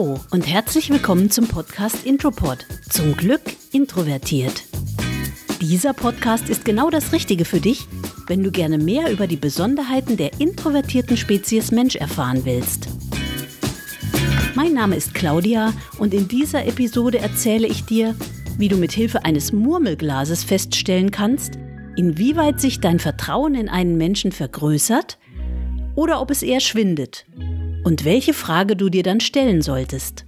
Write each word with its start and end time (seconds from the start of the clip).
Hallo 0.00 0.18
und 0.30 0.46
herzlich 0.50 0.88
willkommen 0.88 1.30
zum 1.30 1.46
Podcast 1.46 2.06
Intropod. 2.06 2.64
Zum 2.88 3.14
Glück 3.18 3.42
introvertiert. 3.70 4.64
Dieser 5.60 5.92
Podcast 5.92 6.48
ist 6.48 6.64
genau 6.64 6.88
das 6.88 7.12
Richtige 7.12 7.44
für 7.44 7.60
dich, 7.60 7.86
wenn 8.26 8.42
du 8.42 8.50
gerne 8.50 8.78
mehr 8.78 9.12
über 9.12 9.26
die 9.26 9.36
Besonderheiten 9.36 10.16
der 10.16 10.40
introvertierten 10.40 11.18
Spezies 11.18 11.70
Mensch 11.70 11.96
erfahren 11.96 12.46
willst. 12.46 12.88
Mein 14.54 14.72
Name 14.72 14.96
ist 14.96 15.12
Claudia 15.12 15.74
und 15.98 16.14
in 16.14 16.28
dieser 16.28 16.64
Episode 16.66 17.18
erzähle 17.18 17.66
ich 17.66 17.84
dir, 17.84 18.16
wie 18.56 18.68
du 18.68 18.78
mit 18.78 18.92
Hilfe 18.92 19.26
eines 19.26 19.52
Murmelglases 19.52 20.44
feststellen 20.44 21.10
kannst, 21.10 21.58
inwieweit 21.96 22.58
sich 22.58 22.80
dein 22.80 23.00
Vertrauen 23.00 23.54
in 23.54 23.68
einen 23.68 23.98
Menschen 23.98 24.32
vergrößert 24.32 25.18
oder 25.94 26.22
ob 26.22 26.30
es 26.30 26.42
eher 26.42 26.60
schwindet 26.60 27.26
und 27.90 28.04
welche 28.04 28.34
Frage 28.34 28.76
du 28.76 28.88
dir 28.88 29.02
dann 29.02 29.18
stellen 29.18 29.62
solltest. 29.62 30.24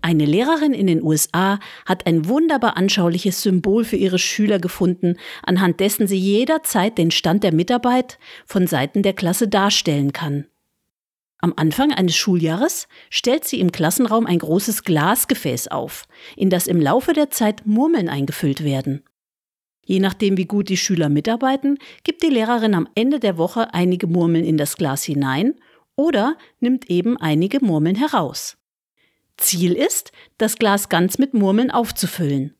Eine 0.00 0.24
Lehrerin 0.24 0.72
in 0.72 0.86
den 0.86 1.02
USA 1.02 1.60
hat 1.84 2.06
ein 2.06 2.26
wunderbar 2.26 2.78
anschauliches 2.78 3.42
Symbol 3.42 3.84
für 3.84 3.96
ihre 3.96 4.18
Schüler 4.18 4.58
gefunden, 4.58 5.18
anhand 5.42 5.78
dessen 5.78 6.06
sie 6.06 6.16
jederzeit 6.16 6.96
den 6.96 7.10
Stand 7.10 7.44
der 7.44 7.52
Mitarbeit 7.52 8.18
von 8.46 8.66
Seiten 8.66 9.02
der 9.02 9.12
Klasse 9.12 9.46
darstellen 9.46 10.14
kann. 10.14 10.46
Am 11.38 11.52
Anfang 11.54 11.92
eines 11.92 12.16
Schuljahres 12.16 12.88
stellt 13.10 13.44
sie 13.44 13.60
im 13.60 13.70
Klassenraum 13.70 14.24
ein 14.24 14.38
großes 14.38 14.84
Glasgefäß 14.84 15.68
auf, 15.68 16.06
in 16.34 16.48
das 16.48 16.66
im 16.66 16.80
Laufe 16.80 17.12
der 17.12 17.28
Zeit 17.28 17.66
Murmeln 17.66 18.08
eingefüllt 18.08 18.64
werden. 18.64 19.02
Je 19.84 20.00
nachdem, 20.00 20.38
wie 20.38 20.46
gut 20.46 20.70
die 20.70 20.78
Schüler 20.78 21.10
mitarbeiten, 21.10 21.76
gibt 22.04 22.22
die 22.22 22.28
Lehrerin 22.28 22.74
am 22.74 22.88
Ende 22.94 23.20
der 23.20 23.36
Woche 23.36 23.74
einige 23.74 24.06
Murmeln 24.06 24.46
in 24.46 24.56
das 24.56 24.78
Glas 24.78 25.04
hinein 25.04 25.56
oder 25.96 26.36
nimmt 26.60 26.90
eben 26.90 27.16
einige 27.16 27.64
Murmeln 27.64 27.96
heraus. 27.96 28.56
Ziel 29.36 29.72
ist, 29.72 30.12
das 30.38 30.56
Glas 30.56 30.88
ganz 30.88 31.18
mit 31.18 31.34
Murmeln 31.34 31.70
aufzufüllen. 31.70 32.54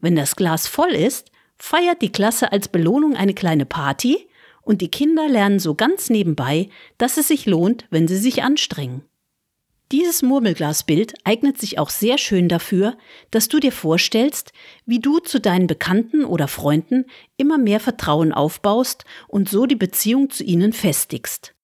Wenn 0.00 0.16
das 0.16 0.36
Glas 0.36 0.66
voll 0.66 0.90
ist, 0.90 1.30
feiert 1.56 2.02
die 2.02 2.12
Klasse 2.12 2.52
als 2.52 2.68
Belohnung 2.68 3.16
eine 3.16 3.34
kleine 3.34 3.66
Party 3.66 4.28
und 4.62 4.80
die 4.80 4.90
Kinder 4.90 5.28
lernen 5.28 5.58
so 5.58 5.74
ganz 5.74 6.10
nebenbei, 6.10 6.68
dass 6.98 7.16
es 7.16 7.28
sich 7.28 7.46
lohnt, 7.46 7.86
wenn 7.90 8.06
sie 8.06 8.18
sich 8.18 8.42
anstrengen. 8.42 9.02
Dieses 9.90 10.20
Murmelglasbild 10.20 11.14
eignet 11.24 11.58
sich 11.58 11.78
auch 11.78 11.88
sehr 11.88 12.18
schön 12.18 12.48
dafür, 12.48 12.98
dass 13.30 13.48
du 13.48 13.58
dir 13.58 13.72
vorstellst, 13.72 14.52
wie 14.84 14.98
du 15.00 15.18
zu 15.18 15.40
deinen 15.40 15.66
Bekannten 15.66 16.26
oder 16.26 16.46
Freunden 16.46 17.06
immer 17.38 17.56
mehr 17.56 17.80
Vertrauen 17.80 18.32
aufbaust 18.34 19.06
und 19.26 19.48
so 19.48 19.64
die 19.64 19.76
Beziehung 19.76 20.28
zu 20.28 20.44
ihnen 20.44 20.74
festigst. 20.74 21.54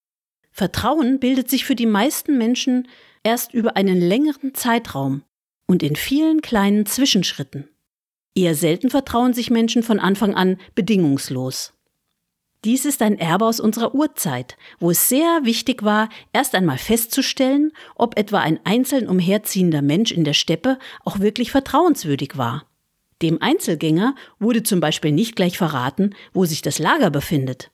Vertrauen 0.56 1.19
bildet 1.19 1.50
sich 1.50 1.64
für 1.64 1.74
die 1.74 1.84
meisten 1.84 2.38
Menschen 2.38 2.86
erst 3.24 3.55
über 3.55 3.77
einen 3.77 4.00
längeren 4.00 4.55
Zeitraum 4.55 5.24
und 5.66 5.83
in 5.83 5.96
vielen 5.96 6.42
kleinen 6.42 6.86
Zwischenschritten. 6.86 7.69
Eher 8.36 8.55
selten 8.55 8.88
vertrauen 8.88 9.34
sich 9.34 9.50
Menschen 9.50 9.83
von 9.83 9.98
Anfang 9.98 10.36
an 10.36 10.58
bedingungslos. 10.77 11.72
Dies 12.64 12.84
ist 12.84 13.02
ein 13.02 13.19
Erbe 13.19 13.46
aus 13.46 13.58
unserer 13.58 13.96
Urzeit, 13.96 14.56
wo 14.78 14.92
es 14.92 15.08
sehr 15.08 15.41
wichtig 15.42 15.83
war, 15.83 16.08
erst 16.33 16.55
einmal 16.55 16.78
festzustellen, 16.78 17.72
ob 17.96 18.16
etwa 18.16 18.39
ein 18.39 18.61
einzeln 18.62 19.08
umherziehender 19.08 19.83
Mensch 19.83 20.12
in 20.12 20.22
der 20.22 20.34
Steppe 20.34 20.78
auch 21.05 21.18
wirklich 21.18 21.50
vertrauenswürdig 21.50 22.39
war. 22.39 22.64
Dem 23.22 23.42
Einzelgänger 23.42 24.14
wurde 24.39 24.62
zum 24.62 24.78
Beispiel 24.78 25.11
nicht 25.11 25.34
gleich 25.34 25.58
verraten, 25.58 26.14
wo 26.33 26.44
sich 26.44 26.62
das 26.62 26.78
Lager 26.78 27.11
befindet. 27.11 27.72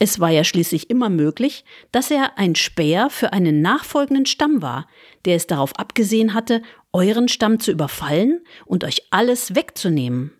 Es 0.00 0.20
war 0.20 0.30
ja 0.30 0.44
schließlich 0.44 0.90
immer 0.90 1.08
möglich, 1.08 1.64
dass 1.90 2.10
er 2.10 2.38
ein 2.38 2.54
Späher 2.54 3.10
für 3.10 3.32
einen 3.32 3.60
nachfolgenden 3.62 4.26
Stamm 4.26 4.62
war, 4.62 4.86
der 5.24 5.34
es 5.34 5.48
darauf 5.48 5.76
abgesehen 5.76 6.34
hatte, 6.34 6.62
euren 6.92 7.28
Stamm 7.28 7.58
zu 7.58 7.72
überfallen 7.72 8.44
und 8.64 8.84
euch 8.84 9.08
alles 9.10 9.56
wegzunehmen. 9.56 10.32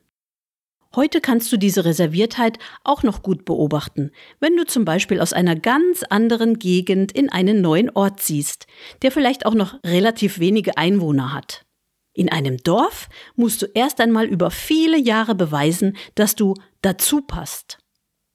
Heute 0.95 1.21
kannst 1.21 1.53
du 1.53 1.59
diese 1.59 1.85
Reserviertheit 1.85 2.59
auch 2.83 3.03
noch 3.03 3.23
gut 3.23 3.45
beobachten, 3.45 4.11
wenn 4.41 4.57
du 4.57 4.65
zum 4.65 4.85
Beispiel 4.85 5.21
aus 5.21 5.33
einer 5.33 5.55
ganz 5.55 6.03
anderen 6.03 6.59
Gegend 6.59 7.13
in 7.13 7.29
einen 7.31 7.61
neuen 7.61 7.91
Ort 7.91 8.21
ziehst, 8.21 8.67
der 9.03 9.13
vielleicht 9.13 9.45
auch 9.45 9.55
noch 9.55 9.75
relativ 9.85 10.39
wenige 10.39 10.79
Einwohner 10.79 11.35
hat. 11.35 11.67
In 12.15 12.31
einem 12.31 12.57
Dorf 12.59 13.09
musst 13.37 13.63
du 13.63 13.67
erst 13.75 14.01
einmal 14.01 14.27
über 14.27 14.51
viele 14.51 14.99
Jahre 14.99 15.35
beweisen, 15.35 15.97
dass 16.15 16.35
du 16.35 16.55
dazu 16.81 17.21
passt. 17.21 17.79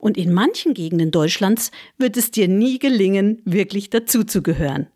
Und 0.04 0.18
in 0.18 0.34
manchen 0.34 0.74
Gegenden 0.74 1.12
Deutschlands 1.12 1.72
wird 1.98 2.18
es 2.18 2.30
dir 2.30 2.50
nie 2.50 2.78
gelingen, 2.78 3.42
wirklich 3.46 3.90
dazuzugehören. 3.90 4.88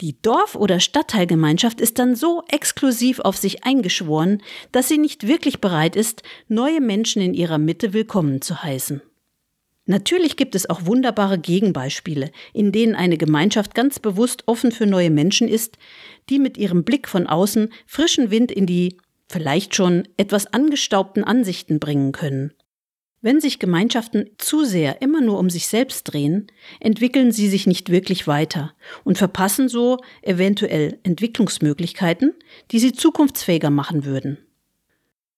Die 0.00 0.18
Dorf- 0.22 0.54
oder 0.54 0.80
Stadtteilgemeinschaft 0.80 1.78
ist 1.78 1.98
dann 1.98 2.16
so 2.16 2.42
exklusiv 2.48 3.20
auf 3.20 3.36
sich 3.36 3.64
eingeschworen, 3.64 4.42
dass 4.72 4.88
sie 4.88 4.96
nicht 4.96 5.26
wirklich 5.26 5.60
bereit 5.60 5.94
ist, 5.94 6.22
neue 6.48 6.80
Menschen 6.80 7.20
in 7.20 7.34
ihrer 7.34 7.58
Mitte 7.58 7.92
willkommen 7.92 8.40
zu 8.40 8.62
heißen. 8.62 9.02
Natürlich 9.84 10.36
gibt 10.36 10.54
es 10.54 10.70
auch 10.70 10.86
wunderbare 10.86 11.38
Gegenbeispiele, 11.38 12.30
in 12.54 12.72
denen 12.72 12.94
eine 12.94 13.18
Gemeinschaft 13.18 13.74
ganz 13.74 13.98
bewusst 13.98 14.44
offen 14.46 14.72
für 14.72 14.86
neue 14.86 15.10
Menschen 15.10 15.48
ist, 15.48 15.76
die 16.30 16.38
mit 16.38 16.56
ihrem 16.56 16.82
Blick 16.82 17.08
von 17.08 17.26
außen 17.26 17.68
frischen 17.84 18.30
Wind 18.30 18.52
in 18.52 18.64
die 18.64 18.96
vielleicht 19.28 19.74
schon 19.74 20.08
etwas 20.16 20.46
angestaubten 20.46 21.24
Ansichten 21.24 21.78
bringen 21.78 22.12
können. 22.12 22.54
Wenn 23.20 23.40
sich 23.40 23.58
Gemeinschaften 23.58 24.30
zu 24.38 24.64
sehr 24.64 25.02
immer 25.02 25.20
nur 25.20 25.38
um 25.38 25.50
sich 25.50 25.66
selbst 25.66 26.04
drehen, 26.04 26.46
entwickeln 26.78 27.32
sie 27.32 27.48
sich 27.48 27.66
nicht 27.66 27.90
wirklich 27.90 28.28
weiter 28.28 28.74
und 29.02 29.18
verpassen 29.18 29.68
so 29.68 29.98
eventuell 30.22 31.00
Entwicklungsmöglichkeiten, 31.02 32.34
die 32.70 32.78
sie 32.78 32.92
zukunftsfähiger 32.92 33.70
machen 33.70 34.04
würden. 34.04 34.38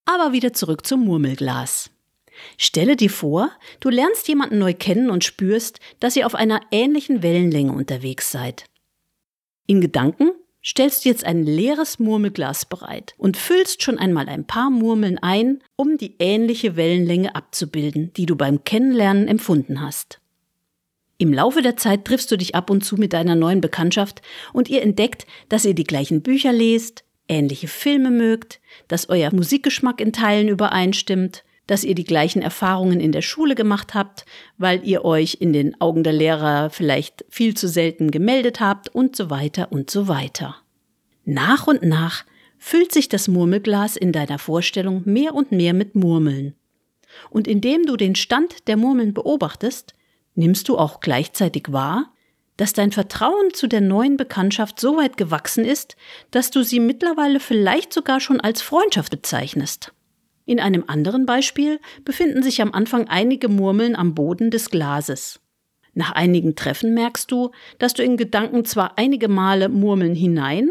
Aber 0.05 0.33
wieder 0.33 0.53
zurück 0.53 0.87
zum 0.87 1.05
Murmelglas. 1.05 1.91
Stelle 2.59 2.97
dir 2.97 3.11
vor, 3.11 3.51
du 3.81 3.89
lernst 3.89 4.29
jemanden 4.29 4.59
neu 4.59 4.75
kennen 4.75 5.11
und 5.11 5.25
spürst, 5.25 5.81
dass 6.01 6.17
ihr 6.17 6.27
auf 6.27 6.35
einer 6.35 6.61
ähnlichen 6.71 7.23
Wellenlänge 7.23 7.73
unterwegs 7.73 8.31
seid. 8.31 8.65
In 9.67 9.81
Gedanken 9.81 10.33
stellst 10.65 11.05
du 11.05 11.09
jetzt 11.09 11.25
ein 11.25 11.45
leeres 11.45 11.99
Murmelglas 11.99 12.65
bereit 12.65 13.15
und 13.17 13.37
füllst 13.37 13.83
schon 13.83 13.99
einmal 13.99 14.29
ein 14.29 14.47
paar 14.47 14.71
Murmeln 14.71 15.19
ein, 15.19 15.63
um 15.77 15.97
die 15.97 16.17
ähnliche 16.19 16.77
Wellenlänge 16.77 17.35
abzubilden, 17.35 18.13
die 18.15 18.27
du 18.27 18.37
beim 18.37 18.65
Kennenlernen 18.65 19.29
empfunden 19.29 19.81
hast. 19.81 20.21
Im 21.19 21.35
Laufe 21.35 21.61
der 21.61 21.77
Zeit 21.77 22.07
triffst 22.07 22.31
du 22.31 22.37
dich 22.37 22.55
ab 22.55 22.71
und 22.71 22.83
zu 22.83 22.97
mit 22.97 23.13
deiner 23.13 23.35
neuen 23.35 23.61
Bekanntschaft 23.61 24.23
und 24.53 24.71
ihr 24.71 24.83
entdeckt, 24.83 25.27
dass 25.51 25.67
ihr 25.67 25.75
die 25.75 25.85
gleichen 25.85 26.23
Bücher 26.23 26.53
lest, 26.53 27.05
ähnliche 27.29 27.69
Filme 27.69 28.11
mögt, 28.11 28.61
dass 28.89 29.09
euer 29.09 29.33
Musikgeschmack 29.33 30.01
in 30.01 30.13
Teilen 30.13 30.49
übereinstimmt, 30.49 31.45
dass 31.71 31.85
ihr 31.85 31.95
die 31.95 32.05
gleichen 32.05 32.43
Erfahrungen 32.43 32.99
in 32.99 33.13
der 33.13 33.23
Schule 33.23 33.55
gemacht 33.55 33.95
habt, 33.95 34.25
weil 34.59 34.85
ihr 34.85 35.05
euch 35.05 35.37
in 35.39 35.53
den 35.53 35.81
Augen 35.81 36.03
der 36.03 36.13
Lehrer 36.13 36.69
vielleicht 36.69 37.25
viel 37.29 37.57
zu 37.57 37.69
selten 37.69 38.11
gemeldet 38.11 38.59
habt 38.59 38.89
und 38.89 39.15
so 39.15 39.31
weiter 39.31 39.71
und 39.71 39.89
so 39.89 40.09
weiter. 40.09 40.57
Nach 41.25 41.69
und 41.69 41.85
nach 41.85 42.25
füllt 42.59 42.91
sich 42.91 43.09
das 43.09 43.29
Murmelglas 43.29 43.97
in 43.97 44.11
deiner 44.11 44.41
Vorstellung 44.41 45.03
mehr 45.05 45.33
und 45.33 45.53
mehr 45.53 45.73
mit 45.73 45.95
Murmeln. 45.95 46.57
Und 47.31 47.47
indem 47.47 47.87
du 47.87 47.97
den 47.97 48.17
Stand 48.17 48.67
der 48.67 48.77
Murmeln 48.77 49.15
beobachtest, 49.15 49.95
nimmst 50.35 50.69
du 50.69 50.77
auch 50.77 50.99
gleichzeitig 50.99 51.67
wahr, 51.69 52.13
dass 52.57 52.73
dein 52.73 52.91
Vertrauen 52.91 53.55
zu 53.55 53.69
der 53.69 53.81
neuen 53.81 54.17
Bekanntschaft 54.17 54.81
so 54.81 54.97
weit 54.97 55.17
gewachsen 55.17 55.65
ist, 55.65 55.97
dass 56.33 56.51
du 56.51 56.65
sie 56.65 56.81
mittlerweile 56.81 57.39
vielleicht 57.39 57.93
sogar 57.93 58.19
schon 58.19 58.41
als 58.41 58.61
Freundschaft 58.61 59.13
bezeichnest. 59.13 59.93
In 60.51 60.59
einem 60.59 60.83
anderen 60.89 61.27
Beispiel 61.27 61.79
befinden 62.05 62.43
sich 62.43 62.61
am 62.61 62.73
Anfang 62.73 63.07
einige 63.07 63.49
Murmeln 63.49 63.95
am 63.95 64.17
Boden 64.17 64.51
des 64.51 64.69
Glases. 64.69 65.39
Nach 65.95 66.11
einigen 66.11 66.57
Treffen 66.57 66.93
merkst 66.93 67.31
du, 67.31 67.53
dass 67.79 67.95
du 67.95 68.03
in 68.03 68.17
Gedanken 68.17 68.65
zwar 68.65 68.99
einige 68.99 69.29
Male 69.29 69.69
Murmeln 69.69 70.17
hinein, 70.17 70.71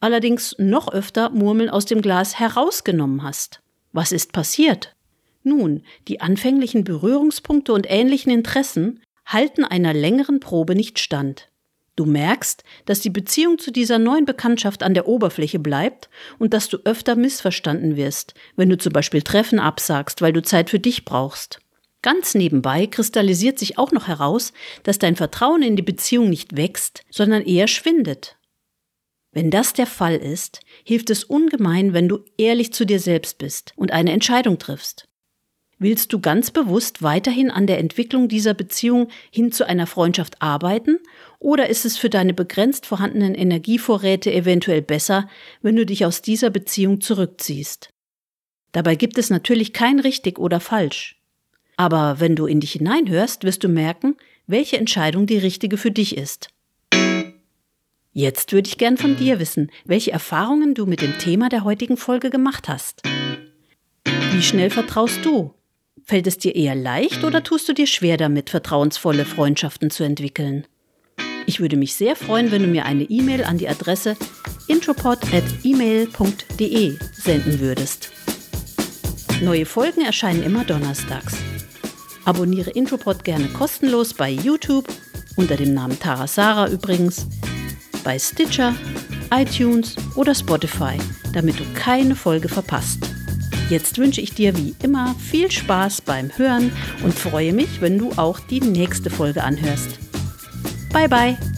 allerdings 0.00 0.56
noch 0.58 0.92
öfter 0.92 1.30
Murmeln 1.30 1.70
aus 1.70 1.84
dem 1.84 2.02
Glas 2.02 2.40
herausgenommen 2.40 3.22
hast. 3.22 3.62
Was 3.92 4.10
ist 4.10 4.32
passiert? 4.32 4.96
Nun, 5.44 5.84
die 6.08 6.20
anfänglichen 6.20 6.82
Berührungspunkte 6.82 7.72
und 7.72 7.88
ähnlichen 7.88 8.32
Interessen 8.32 9.04
halten 9.24 9.64
einer 9.64 9.94
längeren 9.94 10.40
Probe 10.40 10.74
nicht 10.74 10.98
stand. 10.98 11.48
Du 11.94 12.06
merkst, 12.06 12.64
dass 12.86 13.00
die 13.00 13.10
Beziehung 13.10 13.58
zu 13.58 13.70
dieser 13.70 13.98
neuen 13.98 14.24
Bekanntschaft 14.24 14.82
an 14.82 14.94
der 14.94 15.06
Oberfläche 15.06 15.58
bleibt 15.58 16.08
und 16.38 16.54
dass 16.54 16.68
du 16.68 16.78
öfter 16.84 17.16
missverstanden 17.16 17.96
wirst, 17.96 18.34
wenn 18.56 18.70
du 18.70 18.78
zum 18.78 18.92
Beispiel 18.92 19.22
Treffen 19.22 19.58
absagst, 19.58 20.22
weil 20.22 20.32
du 20.32 20.42
Zeit 20.42 20.70
für 20.70 20.80
dich 20.80 21.04
brauchst. 21.04 21.60
Ganz 22.00 22.34
nebenbei 22.34 22.86
kristallisiert 22.86 23.58
sich 23.58 23.78
auch 23.78 23.92
noch 23.92 24.08
heraus, 24.08 24.52
dass 24.82 24.98
dein 24.98 25.16
Vertrauen 25.16 25.62
in 25.62 25.76
die 25.76 25.82
Beziehung 25.82 26.30
nicht 26.30 26.56
wächst, 26.56 27.04
sondern 27.10 27.42
eher 27.42 27.68
schwindet. 27.68 28.36
Wenn 29.30 29.50
das 29.50 29.72
der 29.72 29.86
Fall 29.86 30.16
ist, 30.16 30.60
hilft 30.84 31.10
es 31.10 31.24
ungemein, 31.24 31.92
wenn 31.92 32.08
du 32.08 32.24
ehrlich 32.36 32.72
zu 32.72 32.84
dir 32.84 33.00
selbst 33.00 33.38
bist 33.38 33.72
und 33.76 33.92
eine 33.92 34.12
Entscheidung 34.12 34.58
triffst. 34.58 35.08
Willst 35.78 36.12
du 36.12 36.20
ganz 36.20 36.52
bewusst 36.52 37.02
weiterhin 37.02 37.50
an 37.50 37.66
der 37.66 37.78
Entwicklung 37.78 38.28
dieser 38.28 38.54
Beziehung 38.54 39.08
hin 39.32 39.50
zu 39.50 39.66
einer 39.66 39.88
Freundschaft 39.88 40.40
arbeiten 40.40 40.98
Oder 41.42 41.68
ist 41.68 41.84
es 41.84 41.98
für 41.98 42.08
deine 42.08 42.34
begrenzt 42.34 42.86
vorhandenen 42.86 43.34
Energievorräte 43.34 44.32
eventuell 44.32 44.80
besser, 44.80 45.28
wenn 45.60 45.74
du 45.74 45.84
dich 45.84 46.06
aus 46.06 46.22
dieser 46.22 46.50
Beziehung 46.50 47.00
zurückziehst? 47.00 47.88
Dabei 48.70 48.94
gibt 48.94 49.18
es 49.18 49.28
natürlich 49.28 49.72
kein 49.72 49.98
richtig 49.98 50.38
oder 50.38 50.60
falsch. 50.60 51.20
Aber 51.76 52.20
wenn 52.20 52.36
du 52.36 52.46
in 52.46 52.60
dich 52.60 52.74
hineinhörst, 52.74 53.42
wirst 53.42 53.64
du 53.64 53.68
merken, 53.68 54.16
welche 54.46 54.76
Entscheidung 54.76 55.26
die 55.26 55.38
richtige 55.38 55.78
für 55.78 55.90
dich 55.90 56.16
ist. 56.16 56.48
Jetzt 58.12 58.52
würde 58.52 58.68
ich 58.68 58.78
gern 58.78 58.96
von 58.96 59.16
dir 59.16 59.40
wissen, 59.40 59.72
welche 59.84 60.12
Erfahrungen 60.12 60.74
du 60.74 60.86
mit 60.86 61.02
dem 61.02 61.18
Thema 61.18 61.48
der 61.48 61.64
heutigen 61.64 61.96
Folge 61.96 62.30
gemacht 62.30 62.68
hast. 62.68 63.02
Wie 64.04 64.42
schnell 64.42 64.70
vertraust 64.70 65.24
du? 65.24 65.54
Fällt 66.04 66.28
es 66.28 66.38
dir 66.38 66.54
eher 66.54 66.76
leicht 66.76 67.24
oder 67.24 67.42
tust 67.42 67.68
du 67.68 67.72
dir 67.72 67.88
schwer 67.88 68.16
damit, 68.16 68.48
vertrauensvolle 68.48 69.24
Freundschaften 69.24 69.90
zu 69.90 70.04
entwickeln? 70.04 70.68
Ich 71.46 71.60
würde 71.60 71.76
mich 71.76 71.94
sehr 71.94 72.16
freuen, 72.16 72.50
wenn 72.50 72.62
du 72.62 72.68
mir 72.68 72.84
eine 72.84 73.04
E-Mail 73.04 73.44
an 73.44 73.58
die 73.58 73.68
Adresse 73.68 74.16
intropod.email.de 74.68 76.98
senden 77.12 77.60
würdest. 77.60 78.10
Neue 79.42 79.66
Folgen 79.66 80.02
erscheinen 80.02 80.42
immer 80.42 80.64
donnerstags. 80.64 81.36
Abonniere 82.24 82.70
Intropod 82.70 83.24
gerne 83.24 83.48
kostenlos 83.48 84.14
bei 84.14 84.30
YouTube, 84.30 84.86
unter 85.36 85.56
dem 85.56 85.74
Namen 85.74 85.98
Tara 85.98 86.28
Sarah 86.28 86.68
übrigens, 86.68 87.26
bei 88.04 88.18
Stitcher, 88.18 88.74
iTunes 89.32 89.96
oder 90.14 90.34
Spotify, 90.34 90.96
damit 91.32 91.58
du 91.58 91.64
keine 91.74 92.14
Folge 92.14 92.48
verpasst. 92.48 93.00
Jetzt 93.68 93.98
wünsche 93.98 94.20
ich 94.20 94.34
dir 94.34 94.56
wie 94.56 94.74
immer 94.82 95.14
viel 95.16 95.50
Spaß 95.50 96.02
beim 96.02 96.30
Hören 96.36 96.70
und 97.02 97.14
freue 97.14 97.52
mich, 97.52 97.80
wenn 97.80 97.98
du 97.98 98.12
auch 98.12 98.38
die 98.38 98.60
nächste 98.60 99.10
Folge 99.10 99.42
anhörst. 99.42 100.01
Bye 100.92 101.06
bye! 101.06 101.51